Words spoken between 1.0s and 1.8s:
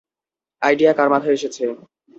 মাথায় এসেছে?